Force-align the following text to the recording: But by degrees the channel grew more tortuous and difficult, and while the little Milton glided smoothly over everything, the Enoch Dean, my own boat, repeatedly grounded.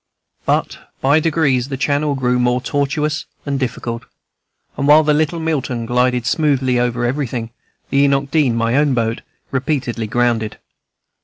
But 0.47 0.79
by 0.99 1.19
degrees 1.19 1.69
the 1.69 1.77
channel 1.77 2.15
grew 2.15 2.39
more 2.39 2.59
tortuous 2.59 3.25
and 3.45 3.59
difficult, 3.59 4.01
and 4.75 4.87
while 4.87 5.03
the 5.03 5.13
little 5.13 5.39
Milton 5.39 5.85
glided 5.85 6.25
smoothly 6.25 6.79
over 6.79 7.05
everything, 7.05 7.51
the 7.91 7.99
Enoch 7.99 8.31
Dean, 8.31 8.55
my 8.55 8.75
own 8.77 8.95
boat, 8.95 9.21
repeatedly 9.51 10.07
grounded. 10.07 10.57